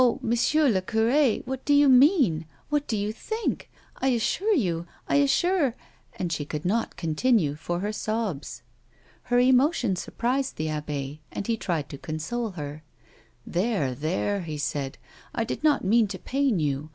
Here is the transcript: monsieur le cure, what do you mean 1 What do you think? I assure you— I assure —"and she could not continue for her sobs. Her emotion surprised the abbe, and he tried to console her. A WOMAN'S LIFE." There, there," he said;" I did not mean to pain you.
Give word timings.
monsieur 0.23 0.67
le 0.67 0.81
cure, 0.81 1.43
what 1.45 1.63
do 1.63 1.75
you 1.75 1.87
mean 1.87 2.39
1 2.69 2.69
What 2.69 2.87
do 2.87 2.97
you 2.97 3.11
think? 3.11 3.69
I 3.97 4.07
assure 4.07 4.55
you— 4.55 4.87
I 5.07 5.17
assure 5.17 5.75
—"and 6.17 6.31
she 6.33 6.43
could 6.43 6.65
not 6.65 6.95
continue 6.95 7.53
for 7.53 7.81
her 7.81 7.93
sobs. 7.93 8.63
Her 9.25 9.37
emotion 9.39 9.95
surprised 9.95 10.55
the 10.55 10.69
abbe, 10.69 11.21
and 11.31 11.45
he 11.45 11.55
tried 11.55 11.87
to 11.89 11.99
console 11.99 12.49
her. 12.57 12.81
A 12.81 12.81
WOMAN'S 12.81 13.45
LIFE." 13.45 13.53
There, 13.53 13.93
there," 13.93 14.41
he 14.41 14.57
said;" 14.57 14.97
I 15.35 15.43
did 15.43 15.63
not 15.63 15.85
mean 15.85 16.07
to 16.07 16.17
pain 16.17 16.57
you. 16.59 16.89